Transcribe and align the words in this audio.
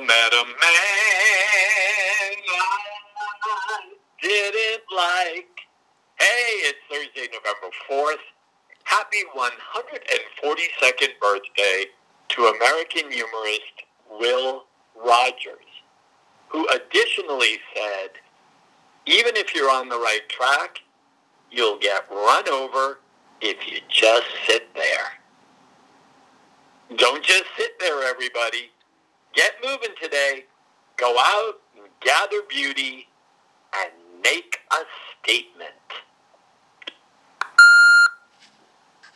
met 0.00 0.32
a 0.32 0.44
man 0.44 0.56
I 2.98 3.80
didn't 4.20 4.82
like. 4.94 5.60
Hey, 6.18 6.50
it's 6.68 6.78
Thursday, 6.90 7.28
November 7.32 7.74
4th. 7.90 8.24
Happy 8.84 9.24
142nd 9.34 11.18
birthday 11.20 11.86
to 12.28 12.42
American 12.44 13.10
humorist 13.10 13.84
Will 14.10 14.64
Rogers, 14.96 15.64
who 16.48 16.66
additionally 16.68 17.58
said, 17.74 18.10
even 19.06 19.36
if 19.36 19.54
you're 19.54 19.70
on 19.70 19.88
the 19.88 19.98
right 19.98 20.28
track, 20.28 20.80
you'll 21.50 21.78
get 21.78 22.04
run 22.10 22.48
over 22.48 22.98
if 23.40 23.70
you 23.70 23.80
just 23.88 24.26
sit 24.46 24.74
there. 24.74 25.20
Don't 26.96 27.22
just 27.22 27.44
sit 27.56 27.78
there, 27.80 28.02
everybody. 28.04 28.70
Get 29.36 29.52
moving 29.64 29.94
today. 30.02 30.46
Go 30.98 31.16
out 31.18 31.56
and 31.76 31.88
gather 32.02 32.42
beauty 32.48 33.08